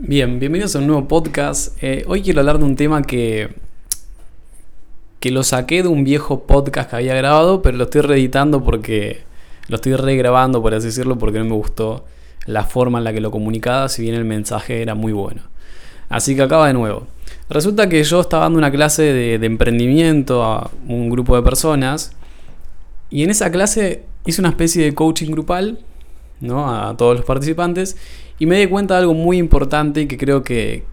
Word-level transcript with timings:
Bien, 0.00 0.38
bienvenidos 0.38 0.76
a 0.76 0.78
un 0.78 0.86
nuevo 0.86 1.08
podcast. 1.08 1.76
Eh, 1.82 2.04
hoy 2.06 2.22
quiero 2.22 2.38
hablar 2.38 2.60
de 2.60 2.64
un 2.64 2.76
tema 2.76 3.02
que, 3.02 3.48
que 5.18 5.32
lo 5.32 5.42
saqué 5.42 5.82
de 5.82 5.88
un 5.88 6.04
viejo 6.04 6.44
podcast 6.44 6.90
que 6.90 6.96
había 6.96 7.16
grabado, 7.16 7.62
pero 7.62 7.76
lo 7.76 7.84
estoy 7.84 8.02
reeditando 8.02 8.62
porque 8.62 9.22
lo 9.66 9.74
estoy 9.74 9.96
regrabando, 9.96 10.62
por 10.62 10.72
así 10.72 10.86
decirlo, 10.86 11.18
porque 11.18 11.40
no 11.40 11.46
me 11.46 11.54
gustó 11.54 12.04
la 12.46 12.62
forma 12.62 12.98
en 12.98 13.04
la 13.04 13.12
que 13.12 13.20
lo 13.20 13.32
comunicaba, 13.32 13.88
si 13.88 14.02
bien 14.02 14.14
el 14.14 14.24
mensaje 14.24 14.82
era 14.82 14.94
muy 14.94 15.10
bueno. 15.10 15.42
Así 16.08 16.36
que 16.36 16.42
acaba 16.42 16.68
de 16.68 16.74
nuevo. 16.74 17.08
Resulta 17.50 17.88
que 17.88 18.04
yo 18.04 18.20
estaba 18.20 18.44
dando 18.44 18.58
una 18.58 18.70
clase 18.70 19.02
de, 19.02 19.40
de 19.40 19.46
emprendimiento 19.46 20.44
a 20.44 20.70
un 20.86 21.10
grupo 21.10 21.34
de 21.34 21.42
personas 21.42 22.12
y 23.10 23.24
en 23.24 23.30
esa 23.30 23.50
clase 23.50 24.04
hice 24.24 24.40
una 24.40 24.50
especie 24.50 24.84
de 24.84 24.94
coaching 24.94 25.32
grupal 25.32 25.80
¿no? 26.40 26.70
a 26.72 26.96
todos 26.96 27.16
los 27.16 27.24
participantes 27.24 27.96
y 28.38 28.46
me 28.46 28.58
di 28.58 28.66
cuenta 28.66 28.94
de 28.94 29.00
algo 29.00 29.14
muy 29.14 29.38
importante 29.38 30.02
y 30.02 30.06
que 30.06 30.16
creo 30.16 30.42
que, 30.42 30.84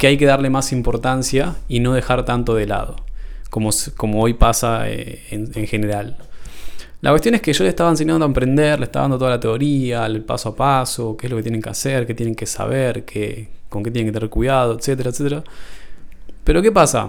hay 0.00 0.16
que 0.16 0.26
darle 0.26 0.50
más 0.50 0.72
importancia 0.72 1.56
y 1.68 1.80
no 1.80 1.92
dejar 1.92 2.24
tanto 2.24 2.54
de 2.54 2.66
lado, 2.66 2.96
como, 3.50 3.70
como 3.96 4.22
hoy 4.22 4.34
pasa 4.34 4.88
eh, 4.88 5.22
en, 5.30 5.66
general. 5.66 6.16
La 7.00 7.10
cuestión 7.10 7.34
es 7.34 7.42
que 7.42 7.52
yo 7.52 7.64
le 7.64 7.70
estaba 7.70 7.90
enseñando 7.90 8.24
a 8.24 8.28
emprender, 8.28 8.78
le 8.78 8.86
estaba 8.86 9.04
dando 9.04 9.18
toda 9.18 9.32
la 9.32 9.40
teoría, 9.40 10.06
el 10.06 10.22
paso 10.22 10.50
a 10.50 10.56
paso, 10.56 11.16
qué 11.16 11.26
es 11.26 11.30
lo 11.30 11.36
que 11.36 11.42
tienen 11.42 11.60
que 11.60 11.70
hacer, 11.70 12.06
qué 12.06 12.14
tienen 12.14 12.34
que 12.34 12.46
saber, 12.46 13.04
qué, 13.04 13.48
con 13.68 13.82
qué 13.82 13.90
tienen 13.90 14.12
que 14.12 14.18
tener 14.18 14.30
cuidado, 14.30 14.76
etcétera, 14.78 15.10
etcétera. 15.10 15.44
Pero 16.44 16.62
¿qué 16.62 16.72
pasa? 16.72 17.08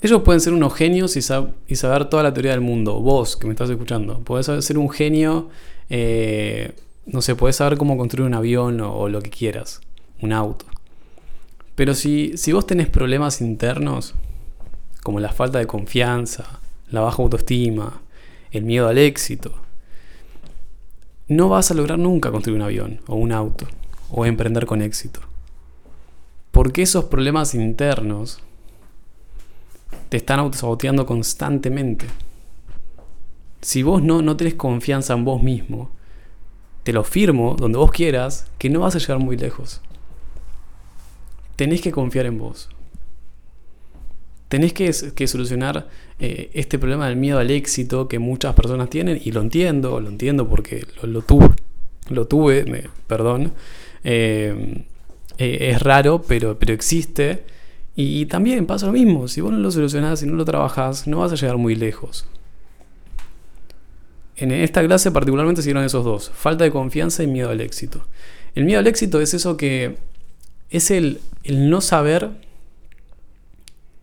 Ellos 0.00 0.22
pueden 0.22 0.40
ser 0.40 0.52
unos 0.52 0.74
genios 0.74 1.16
y, 1.16 1.20
y, 1.68 1.76
saber 1.76 2.06
toda 2.06 2.22
la 2.24 2.32
teoría 2.34 2.50
del 2.50 2.60
mundo. 2.60 3.00
Vos 3.00 3.36
que 3.36 3.46
me 3.46 3.52
estás 3.52 3.70
escuchando, 3.70 4.18
podés 4.20 4.64
ser 4.64 4.78
un 4.78 4.90
genio 4.90 5.48
eh, 5.88 6.72
no 7.06 7.22
sé, 7.22 7.34
puedes 7.34 7.56
saber 7.56 7.78
cómo 7.78 7.96
construir 7.96 8.26
un 8.26 8.34
avión 8.34 8.80
o, 8.80 9.08
lo 9.08 9.20
que 9.20 9.30
quieras, 9.30 9.80
un 10.20 10.32
auto. 10.32 10.66
Pero 11.74 11.94
si, 11.94 12.36
si 12.36 12.52
vos 12.52 12.66
tenés 12.66 12.88
problemas 12.88 13.40
internos, 13.40 14.14
como 15.02 15.20
la 15.20 15.32
falta 15.32 15.58
de 15.58 15.66
confianza, 15.66 16.60
la 16.90 17.00
baja 17.00 17.22
autoestima, 17.22 18.02
el 18.50 18.64
miedo 18.64 18.88
al 18.88 18.98
éxito, 18.98 19.52
no 21.28 21.48
vas 21.48 21.70
a 21.70 21.74
lograr 21.74 21.98
nunca 21.98 22.30
construir 22.30 22.56
un 22.56 22.64
avión 22.64 23.00
o 23.06 23.16
un 23.16 23.32
auto 23.32 23.66
o 24.10 24.26
emprender 24.26 24.66
con 24.66 24.82
éxito. 24.82 25.20
Porque 26.50 26.82
esos 26.82 27.06
problemas 27.06 27.54
internos 27.54 28.40
te 30.10 30.18
están 30.18 30.38
autosaboteando 30.40 31.06
constantemente. 31.06 32.06
Si 33.62 33.82
vos 33.82 34.02
no, 34.02 34.20
no 34.20 34.36
tenés 34.36 34.54
confianza 34.54 35.14
en 35.14 35.24
vos 35.24 35.42
mismo, 35.42 35.90
te 36.82 36.92
lo 36.92 37.04
firmo 37.04 37.56
donde 37.58 37.78
vos 37.78 37.90
quieras, 37.90 38.46
que 38.58 38.70
no 38.70 38.80
vas 38.80 38.96
a 38.96 38.98
llegar 38.98 39.18
muy 39.18 39.36
lejos. 39.36 39.80
Tenés 41.56 41.80
que 41.80 41.92
confiar 41.92 42.26
en 42.26 42.38
vos. 42.38 42.68
Tenés 44.48 44.72
que, 44.74 44.92
solucionar 45.26 45.88
eh, 46.18 46.50
este 46.52 46.78
problema 46.78 47.08
del 47.08 47.16
miedo 47.16 47.38
al 47.38 47.50
éxito 47.50 48.06
que 48.06 48.18
muchas 48.18 48.54
personas 48.54 48.90
tienen, 48.90 49.20
y 49.24 49.32
lo 49.32 49.40
entiendo, 49.40 49.98
lo 50.00 50.08
entiendo 50.08 50.48
porque 50.48 50.86
lo, 51.02 51.22
tuve, 51.22 51.50
lo 52.10 52.26
tuve, 52.26 52.90
perdón. 53.06 53.52
Eh, 54.04 54.84
eh, 55.38 55.70
es 55.70 55.80
raro, 55.82 56.22
pero, 56.22 56.58
pero 56.58 56.74
existe. 56.74 57.44
Y, 57.94 58.26
también 58.26 58.66
pasa 58.66 58.86
lo 58.86 58.92
mismo, 58.92 59.28
si 59.28 59.40
vos 59.40 59.52
no 59.52 59.58
lo 59.58 59.70
solucionás, 59.70 60.22
y 60.22 60.26
no 60.26 60.34
lo 60.34 60.44
trabajás, 60.44 61.06
no 61.06 61.18
vas 61.18 61.32
a 61.32 61.36
llegar 61.36 61.56
muy 61.56 61.74
lejos. 61.74 62.26
En 64.36 64.50
esta 64.50 64.84
clase 64.84 65.10
particularmente 65.10 65.62
siguieron 65.62 65.84
esos 65.84 66.04
dos, 66.04 66.30
falta 66.34 66.64
de 66.64 66.70
confianza 66.70 67.22
y 67.22 67.26
miedo 67.26 67.50
al 67.50 67.60
éxito. 67.60 68.06
El 68.54 68.64
miedo 68.64 68.80
al 68.80 68.86
éxito 68.86 69.20
es 69.20 69.34
eso 69.34 69.56
que 69.56 69.96
es 70.70 70.90
el, 70.90 71.20
no 71.44 71.80
saber 71.80 72.30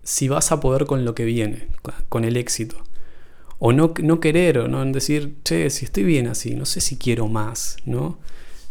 si 0.03 0.27
vas 0.27 0.51
a 0.51 0.59
poder 0.59 0.85
con 0.85 1.03
lo 1.03 1.15
que 1.15 1.25
viene, 1.25 1.67
con 2.09 2.25
el 2.25 2.37
éxito. 2.37 2.77
O 3.57 3.73
no, 3.73 3.93
no 4.01 4.19
querer, 4.19 4.59
o 4.59 4.67
no 4.67 4.85
decir, 4.85 5.35
che, 5.43 5.69
si 5.69 5.85
estoy 5.85 6.03
bien 6.03 6.27
así, 6.27 6.55
no 6.55 6.65
sé 6.65 6.79
si 6.79 6.97
quiero 6.97 7.27
más, 7.27 7.77
¿no? 7.85 8.17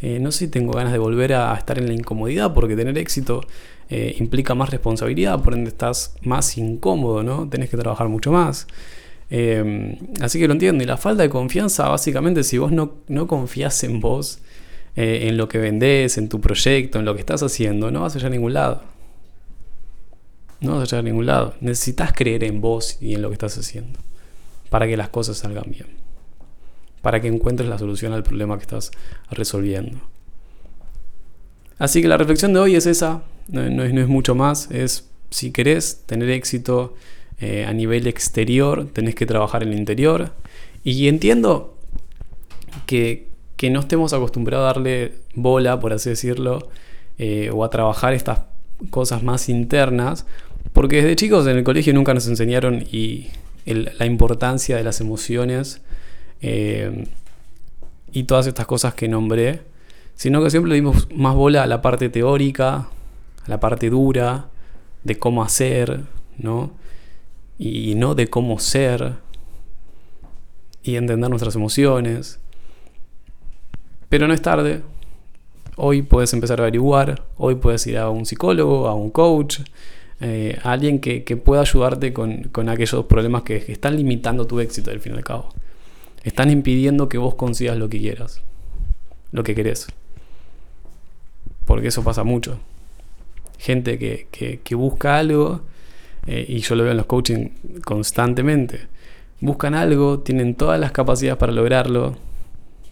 Eh, 0.01 0.19
no 0.21 0.33
sé 0.33 0.47
si 0.47 0.49
tengo 0.49 0.73
ganas 0.73 0.93
de 0.93 0.99
volver 0.99 1.35
a 1.35 1.55
estar 1.55 1.79
en 1.79 1.89
la 1.89 1.93
incomodidad, 1.93 2.55
porque 2.55 2.77
tener 2.77 2.97
éxito 2.97 3.43
eh, 3.91 4.15
implica 4.19 4.55
más 4.55 4.71
responsabilidad, 4.71 5.43
por 5.43 5.55
ende 5.55 5.71
estás 5.71 6.15
más 6.23 6.57
incómodo, 6.57 7.23
¿no? 7.23 7.49
Tenés 7.49 7.69
que 7.69 7.77
trabajar 7.77 8.09
mucho 8.09 8.33
más. 8.33 8.67
Em, 9.31 9.97
así 10.21 10.39
que 10.39 10.47
lo 10.47 10.55
entiendo. 10.55 10.83
Y 10.83 10.87
la 10.87 10.97
falta 10.97 11.23
de 11.23 11.31
confianza, 11.31 11.89
básicamente, 11.89 12.43
si 12.43 12.59
vos 12.59 12.73
no, 12.73 12.95
no 13.09 13.27
confías 13.27 13.83
en 13.85 14.01
vos, 14.01 14.41
eh, 14.97 15.29
en 15.29 15.37
lo 15.37 15.49
que 15.49 15.59
vendés, 15.59 16.19
en 16.19 16.29
tu 16.29 16.41
proyecto, 16.41 16.99
en 16.99 17.05
lo 17.05 17.15
que 17.15 17.21
estás 17.21 17.43
haciendo, 17.43 17.91
no 17.91 18.03
vas 18.03 18.15
a 18.15 18.19
llegar 18.19 18.33
a 18.33 18.35
ningún 18.35 18.55
lado. 18.55 18.83
No 20.61 20.73
vas 20.73 20.83
a 20.83 20.85
llegar 20.87 21.01
a 21.01 21.09
ningún 21.09 21.27
lado. 21.27 21.55
Necesitas 21.61 22.13
creer 22.13 22.45
en 22.45 22.61
vos 22.61 22.99
y 23.01 23.15
en 23.15 23.23
lo 23.23 23.29
que 23.29 23.35
estás 23.35 23.57
haciendo 23.59 23.99
para 24.71 24.87
que 24.87 24.97
las 24.97 25.09
cosas 25.09 25.39
salgan 25.39 25.65
bien. 25.69 25.87
Para 27.03 27.21
que 27.21 27.29
encuentres 27.29 27.69
la 27.69 27.79
solución 27.79 28.13
al 28.13 28.23
problema 28.23 28.57
que 28.57 28.63
estás 28.63 28.91
resolviendo. 29.31 29.99
Así 31.79 32.03
que 32.03 32.09
la 32.09 32.17
reflexión 32.17 32.53
de 32.53 32.61
hoy 32.61 32.75
es 32.75 32.87
esa, 32.87 33.23
no, 33.49 33.63
es, 33.63 33.71
no 33.71 34.01
es 34.01 34.09
mucho 34.09 34.35
más, 34.35 34.71
es 34.71 35.09
si 35.31 35.53
querés 35.53 36.03
tener 36.07 36.29
éxito 36.31 36.95
eh, 37.41 37.65
a 37.67 37.73
nivel 37.73 38.07
exterior, 38.07 38.89
tenés 38.93 39.15
que 39.15 39.27
trabajar 39.27 39.63
el 39.63 39.73
interior. 39.73 40.33
Y 40.85 41.09
entiendo 41.09 41.77
que, 42.87 43.29
no 43.71 43.81
estemos 43.81 44.13
acostumbrados 44.13 44.65
a 44.65 44.75
darle 44.75 45.15
bola, 45.35 45.81
por 45.81 45.93
así 45.93 46.11
decirlo, 46.11 46.69
eh, 47.19 47.51
o 47.53 47.65
a 47.65 47.71
trabajar 47.71 48.15
estas 48.15 48.41
cosas 48.91 49.23
más 49.23 49.49
internas, 49.49 50.27
porque 50.73 50.97
desde 50.97 51.17
chicos 51.17 51.47
en 51.47 51.57
el 51.57 51.65
colegio 51.65 51.93
nunca 51.93 52.15
nos 52.15 52.29
enseñaron 52.29 52.85
y 52.91 53.29
la 53.67 54.07
importancia 54.07 54.77
de 54.77 54.83
las 54.83 55.01
emociones 55.01 55.83
eh, 56.41 57.07
y 58.13 58.25
todas 58.25 58.47
estas 58.47 58.67
cosas 58.67 58.95
que 58.95 59.09
nombré, 59.09 59.61
sino 60.15 60.43
que 60.43 60.51
siempre 60.51 60.71
le 60.71 60.77
dimos 60.77 61.09
más 61.15 61.35
bola 61.35 61.65
a 61.65 61.67
la 61.67 61.83
parte 61.83 62.09
teórica, 62.09 62.89
a 63.45 63.49
la 63.49 63.61
parte 63.61 63.91
dura, 63.91 64.49
de 65.05 65.19
cómo 65.19 65.43
hacer, 65.43 66.01
¿no? 66.39 66.73
Y 67.59 67.97
no 67.97 68.15
de 68.15 68.29
cómo 68.29 68.61
ser 68.61 69.15
y 70.83 70.97
entender 70.97 71.29
nuestras 71.29 71.57
emociones. 71.57 72.39
Pero 74.09 74.29
no 74.29 74.35
es 74.35 74.41
tarde. 74.41 74.83
Hoy 75.77 76.03
puedes 76.03 76.33
empezar 76.33 76.61
a 76.61 76.65
averiguar, 76.65 77.25
hoy 77.37 77.57
puedes 77.57 77.87
ir 77.87 77.99
a 77.99 78.11
un 78.11 78.27
psicólogo, 78.27 78.89
a 78.89 78.95
un 78.95 79.11
coach, 79.11 79.61
eh, 80.21 80.59
a 80.63 80.73
alguien 80.73 80.99
que, 80.99 81.21
pueda 81.37 81.61
ayudarte 81.61 82.13
con, 82.13 82.51
aquellos 82.69 83.05
problemas 83.05 83.43
que, 83.43 83.57
están 83.69 83.97
limitando 83.97 84.47
tu 84.47 84.59
éxito 84.59 84.91
al 84.91 85.01
fin 85.01 85.13
y 85.15 85.17
al 85.19 85.25
cabo. 85.25 85.51
Están 86.25 86.51
impidiendo 86.51 87.09
que 87.09 87.19
vos 87.19 87.37
consigas 87.37 87.77
lo 87.77 87.89
que 87.89 87.99
quieras, 87.99 88.43
lo 89.31 89.45
que 89.45 89.55
querés. 89.55 89.87
Porque 91.65 91.89
eso 91.89 92.03
pasa 92.03 92.25
mucho. 92.25 92.59
Gente 93.59 93.99
que, 93.99 94.27
que 94.63 94.75
busca 94.75 95.19
algo 95.19 95.63
eh, 96.31 96.45
y 96.47 96.59
yo 96.59 96.75
lo 96.75 96.83
veo 96.83 96.91
en 96.91 96.99
los 96.99 97.07
coaching 97.07 97.49
constantemente. 97.87 98.81
Buscan 99.41 99.75
algo, 99.75 100.21
tienen 100.21 100.55
todas 100.55 100.79
las 100.79 100.93
capacidades 100.93 101.39
para 101.39 101.53
lograrlo, 101.53 102.17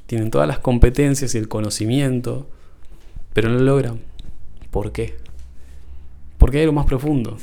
tienen 0.06 0.30
todas 0.30 0.48
las 0.48 0.58
competencias 0.58 1.34
y 1.34 1.38
el 1.38 1.46
conocimiento, 1.46 2.48
pero 3.34 3.50
no 3.50 3.58
lo 3.58 3.64
logran. 3.64 4.00
¿Por 4.70 4.90
qué? 4.90 5.16
Porque 6.38 6.56
hay 6.56 6.62
algo 6.62 6.72
más 6.72 6.86
profundo. 6.86 7.36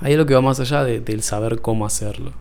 Hay 0.00 0.14
algo 0.14 0.26
que 0.26 0.34
va 0.34 0.40
más 0.40 0.58
allá 0.58 0.82
del 0.82 1.22
saber 1.22 1.60
cómo 1.60 1.86
hacerlo. 1.86 2.32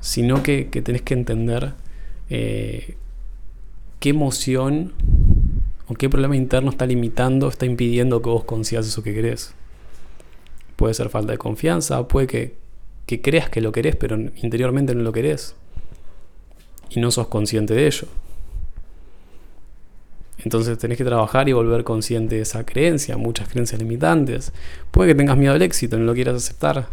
Sino 0.00 0.42
que, 0.42 0.68
que 0.68 0.82
tenés 0.82 1.02
que 1.02 1.14
entender 1.14 1.74
eh, 2.28 2.96
qué 4.00 4.08
emoción 4.08 4.94
o 5.86 5.94
qué 5.94 6.10
problema 6.10 6.34
interno 6.34 6.70
está 6.70 6.86
limitando, 6.86 7.48
está 7.48 7.66
impidiendo 7.66 8.20
que 8.20 8.30
vos 8.30 8.42
consigas 8.42 8.84
eso 8.88 9.04
que 9.04 9.14
querés. 9.14 9.54
Puede 10.76 10.94
ser 10.94 11.08
falta 11.08 11.32
de 11.32 11.38
confianza, 11.38 12.06
puede 12.06 12.26
que, 12.26 13.20
creas 13.22 13.48
que 13.48 13.60
lo 13.60 13.72
querés, 13.72 13.96
pero 13.96 14.16
interiormente 14.16 14.94
no 14.94 15.02
lo 15.02 15.12
querés. 15.12 15.54
Y 16.90 17.00
no 17.00 17.10
sos 17.10 17.28
consciente 17.28 17.74
de 17.74 17.86
ello. 17.86 18.06
Entonces 20.38 20.78
tenés 20.78 20.98
que 20.98 21.04
trabajar 21.04 21.48
y 21.48 21.52
volver 21.52 21.82
consciente 21.82 22.36
de 22.36 22.42
esa 22.42 22.64
creencia, 22.64 23.16
muchas 23.16 23.48
creencias 23.48 23.80
limitantes. 23.80 24.52
Puede 24.90 25.10
que 25.10 25.14
tengas 25.14 25.36
miedo 25.36 25.54
al 25.54 25.62
éxito, 25.62 25.98
no 25.98 26.04
lo 26.04 26.14
quieras 26.14 26.36
aceptar. 26.36 26.86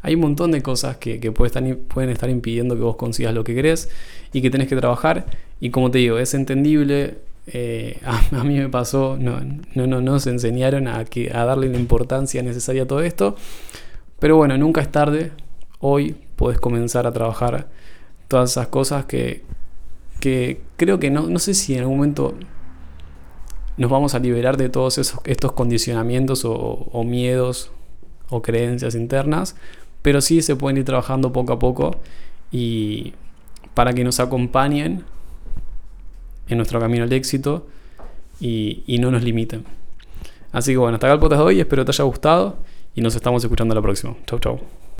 Hay 0.00 0.14
un 0.14 0.20
montón 0.20 0.52
de 0.52 0.62
cosas 0.62 0.96
que, 0.96 1.18
que 1.18 1.32
pueden 1.32 2.10
estar 2.10 2.30
impidiendo 2.30 2.76
que 2.76 2.82
vos 2.82 2.96
consigas 2.96 3.34
lo 3.34 3.42
que 3.42 3.54
querés 3.54 3.90
y 4.32 4.40
que 4.40 4.48
tenés 4.48 4.68
que 4.68 4.76
trabajar. 4.76 5.26
Y 5.60 5.70
como 5.70 5.90
te 5.90 5.98
digo, 5.98 6.18
es 6.18 6.34
entendible, 6.34 7.18
eh, 7.52 8.00
a, 8.32 8.44
mí 8.44 8.58
me 8.58 8.68
pasó, 8.68 9.16
no, 9.18 9.40
no, 9.74 9.86
no 9.86 10.00
nos 10.00 10.26
enseñaron 10.26 10.88
a, 10.88 11.04
que, 11.04 11.30
a 11.34 11.44
darle 11.44 11.68
la 11.68 11.78
importancia 11.78 12.42
necesaria 12.42 12.84
a 12.84 12.86
todo 12.86 13.00
esto. 13.00 13.36
Pero 14.18 14.36
bueno, 14.36 14.56
nunca 14.58 14.80
es 14.80 14.90
tarde. 14.90 15.32
Hoy 15.80 16.16
puedes 16.36 16.58
comenzar 16.60 17.06
a 17.06 17.12
trabajar 17.12 17.68
todas 18.26 18.50
esas 18.50 18.68
cosas 18.68 19.04
que, 19.06 19.44
que 20.20 20.60
creo 20.76 20.98
que 20.98 21.10
no, 21.10 21.28
no 21.28 21.38
sé 21.38 21.54
si 21.54 21.74
en 21.74 21.80
algún 21.80 21.96
momento 21.96 22.34
nos 23.76 23.90
vamos 23.90 24.14
a 24.14 24.18
liberar 24.18 24.56
de 24.56 24.68
todos 24.68 24.98
esos, 24.98 25.20
estos 25.24 25.52
condicionamientos 25.52 26.44
o, 26.44 26.52
o 26.54 27.04
miedos 27.04 27.70
o 28.28 28.42
creencias 28.42 28.94
internas, 28.94 29.54
pero 30.02 30.20
sí 30.20 30.42
se 30.42 30.56
pueden 30.56 30.78
ir 30.78 30.84
trabajando 30.84 31.32
poco 31.32 31.52
a 31.52 31.58
poco 31.58 31.96
y 32.50 33.14
para 33.74 33.92
que 33.92 34.02
nos 34.02 34.18
acompañen 34.18 35.04
en 36.48 36.56
nuestro 36.56 36.80
camino 36.80 37.04
al 37.04 37.12
éxito 37.12 37.66
y, 38.40 38.82
y 38.86 38.98
no 38.98 39.10
nos 39.10 39.22
limiten. 39.22 39.64
Así 40.52 40.72
que 40.72 40.78
bueno, 40.78 40.94
hasta 40.94 41.06
acá 41.06 41.14
el 41.14 41.20
podcast 41.20 41.40
de 41.40 41.46
hoy, 41.46 41.60
espero 41.60 41.84
te 41.84 41.90
haya 41.90 42.04
gustado 42.04 42.56
y 42.94 43.00
nos 43.00 43.14
estamos 43.14 43.42
escuchando 43.44 43.74
la 43.74 43.82
próxima. 43.82 44.16
Chau, 44.26 44.38
chau. 44.38 44.87